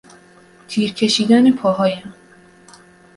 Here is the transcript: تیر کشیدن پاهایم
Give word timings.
تیر 0.67 0.93
کشیدن 0.93 1.51
پاهایم 1.51 2.13